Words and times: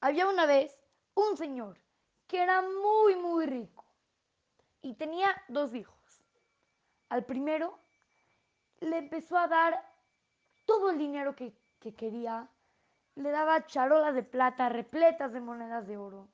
Había 0.00 0.28
una 0.28 0.46
vez 0.46 0.76
un 1.14 1.36
señor 1.36 1.78
que 2.26 2.42
era 2.42 2.62
muy, 2.62 3.16
muy 3.16 3.46
rico 3.46 3.84
y 4.82 4.94
tenía 4.94 5.28
dos 5.48 5.74
hijos. 5.74 5.96
Al 7.08 7.24
primero 7.24 7.78
le 8.80 8.98
empezó 8.98 9.36
a 9.36 9.48
dar 9.48 9.84
todo 10.64 10.90
el 10.90 10.98
dinero 10.98 11.34
que, 11.36 11.52
que 11.78 11.94
quería. 11.94 12.48
Le 13.16 13.30
daba 13.30 13.66
charolas 13.66 14.14
de 14.14 14.22
plata 14.22 14.68
repletas 14.68 15.32
de 15.32 15.40
monedas 15.40 15.86
de 15.86 15.96
oro. 15.96 16.28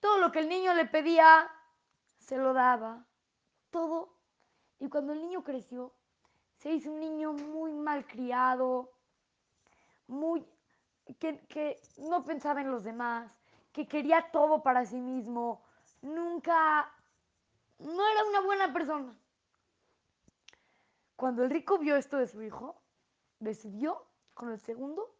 Todo 0.00 0.18
lo 0.18 0.32
que 0.32 0.40
el 0.40 0.48
niño 0.48 0.74
le 0.74 0.86
pedía, 0.86 1.50
se 2.18 2.36
lo 2.36 2.52
daba. 2.52 3.06
Todo. 3.70 4.12
Y 4.78 4.88
cuando 4.88 5.12
el 5.12 5.20
niño 5.20 5.44
creció, 5.44 5.94
se 6.56 6.72
hizo 6.72 6.90
un 6.90 7.00
niño 7.00 7.32
muy 7.32 7.72
mal 7.72 8.06
criado, 8.06 8.90
muy 8.92 8.99
que, 11.20 11.80
no 11.98 12.24
pensaba 12.24 12.60
en 12.60 12.70
los 12.70 12.82
demás, 12.82 13.30
que 13.72 13.86
quería 13.86 14.30
todo 14.32 14.62
para 14.62 14.84
sí 14.86 14.98
mismo, 14.98 15.62
nunca, 16.02 16.90
no 17.78 18.08
era 18.08 18.24
una 18.24 18.40
buena 18.40 18.72
persona. 18.72 19.14
Cuando 21.14 21.44
el 21.44 21.50
rico 21.50 21.78
vio 21.78 21.96
esto 21.96 22.16
de 22.16 22.26
su 22.26 22.42
hijo, 22.42 22.80
decidió, 23.38 24.06
con 24.34 24.50
el 24.50 24.58
segundo, 24.58 25.14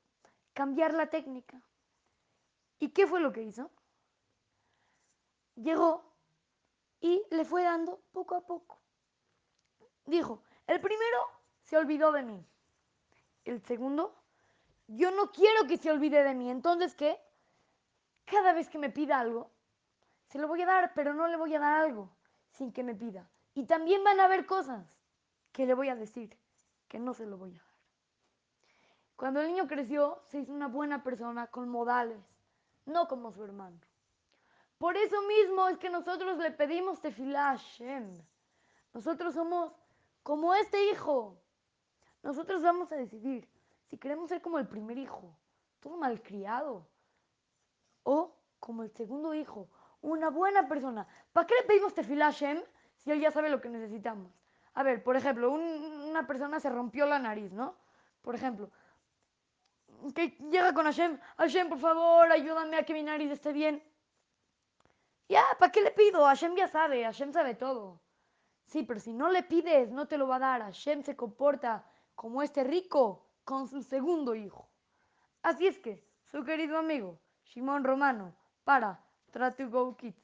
cambiar 0.55 0.95
la 0.95 1.09
técnica. 1.11 1.61
¿Y 2.79 2.89
qué 2.89 3.07
fue 3.07 3.21
lo 3.21 3.33
que 3.33 3.43
hizo? 3.43 3.71
Llegó 5.57 6.03
y 7.03 7.23
le 7.31 7.45
fue 7.45 7.63
dando 7.63 8.01
poco 8.13 8.35
a 8.35 8.47
poco. 8.47 8.79
Dijo, 10.07 10.43
el 10.67 10.81
primero 10.81 11.19
se 11.63 11.77
olvidó 11.77 12.11
de 12.13 12.23
mí. 12.23 12.47
El 13.45 13.63
segundo, 13.63 14.20
yo 14.93 15.11
no 15.13 15.31
quiero 15.31 15.67
que 15.67 15.77
se 15.77 15.91
olvide 15.91 16.25
de 16.25 16.35
mí. 16.35 16.51
Entonces, 16.51 16.95
¿qué? 16.95 17.19
Cada 18.25 18.53
vez 18.53 18.69
que 18.69 18.79
me 18.79 18.91
pida 18.91 19.19
algo, 19.19 19.51
se 20.29 20.39
lo 20.39 20.49
voy 20.49 20.63
a 20.63 20.67
dar, 20.67 20.93
pero 20.95 21.15
no 21.15 21.29
le 21.29 21.37
voy 21.37 21.55
a 21.55 21.61
dar 21.61 21.81
algo 21.85 22.11
sin 22.51 22.73
que 22.73 22.83
me 22.83 22.95
pida. 22.95 23.29
Y 23.55 23.65
también 23.65 24.03
van 24.05 24.21
a 24.21 24.25
haber 24.25 24.47
cosas 24.47 24.87
que 25.53 25.67
le 25.67 25.75
voy 25.75 25.89
a 25.89 25.97
decir 25.97 26.37
que 26.89 26.99
no 26.99 27.15
se 27.15 27.27
lo 27.27 27.37
voy 27.37 27.55
a 27.55 27.59
dar. 27.59 27.71
Cuando 29.17 29.41
el 29.41 29.49
niño 29.49 29.69
creció, 29.69 30.23
se 30.29 30.41
hizo 30.41 30.53
una 30.53 30.69
buena 30.69 31.03
persona 31.03 31.47
con 31.49 31.69
modales, 31.69 32.23
no 32.87 33.07
como 33.07 33.33
su 33.33 33.45
hermano. 33.45 33.79
Por 34.79 34.97
eso 34.97 35.21
mismo 35.23 35.69
es 35.69 35.79
que 35.79 35.91
nosotros 35.91 36.39
le 36.39 36.51
pedimos 36.53 37.01
tefilá 37.01 37.51
a. 37.51 37.61
Nosotros 38.95 39.35
somos 39.35 39.73
como 40.23 40.55
este 40.55 40.91
hijo. 40.91 41.37
Nosotros 42.23 42.63
vamos 42.63 42.91
a 42.93 42.97
decidir 42.97 43.47
si 43.91 43.99
queremos 43.99 44.29
ser 44.29 44.41
como 44.41 44.59
el 44.59 44.69
primer 44.69 44.97
hijo, 44.97 45.37
todo 45.81 45.97
malcriado, 45.97 46.87
o 48.05 48.37
como 48.61 48.85
el 48.85 48.91
segundo 48.93 49.35
hijo, 49.35 49.69
una 50.01 50.31
buena 50.31 50.69
persona. 50.69 51.07
¿Para 51.33 51.47
qué 51.47 51.55
le 51.57 51.67
pedimos 51.67 51.93
tefilá 51.93 52.29
a 52.29 52.33
Hashem 52.33 52.63
si 52.99 53.11
él 53.11 53.21
ya 53.21 53.33
sabe 53.33 53.51
lo 53.51 53.61
que 53.61 53.69
necesitamos? 53.69 54.33
A 54.75 54.85
ver, 54.85 55.03
por 55.03 55.17
ejemplo, 55.17 55.51
una 55.51 56.27
persona 56.27 56.61
se 56.61 56.71
rompió 56.71 57.05
la 57.05 57.19
nariz, 57.19 57.53
¿no? 57.53 57.77
Por 58.23 58.37
ejemplo, 58.37 58.71
que 60.15 60.29
llega 60.51 60.73
con 60.73 60.85
Hashem, 60.85 61.19
Hashem, 61.39 61.69
por 61.69 61.81
favor, 61.81 62.31
ayúdame 62.31 62.77
a 62.77 62.85
que 62.85 62.95
mi 62.95 63.03
nariz 63.03 63.33
esté 63.33 63.53
bien. 63.53 63.83
Ya, 65.29 65.45
¿para 65.59 65.73
qué 65.73 65.81
le 65.81 65.91
pido? 65.91 66.25
Hashem 66.25 66.55
ya 66.55 66.69
sabe, 66.69 67.03
Hashem 67.05 67.33
sabe 67.33 67.55
todo. 67.57 68.01
Sí, 68.67 68.85
pero 68.85 69.01
si 69.01 69.13
no 69.13 69.29
le 69.31 69.43
pides, 69.43 69.91
no 69.91 70.07
te 70.07 70.17
lo 70.17 70.29
va 70.29 70.37
a 70.37 70.39
dar. 70.39 70.63
Hashem 70.63 71.03
se 71.03 71.17
comporta 71.17 71.85
como 72.15 72.43
este 72.43 72.63
rico 72.63 73.30
con 73.45 73.69
su 73.69 73.83
segundo 73.83 74.35
hijo. 74.35 74.69
Así 75.43 75.67
es 75.67 75.79
que, 75.79 76.07
su 76.31 76.45
querido 76.45 76.79
amigo, 76.79 77.21
Shimon 77.45 77.85
Romano, 77.85 78.35
para 78.65 79.05
Try 79.31 79.55
to 79.57 79.71
Go 79.71 79.97
Kids, 79.97 80.23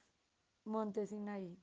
Montesinaí. 0.65 1.59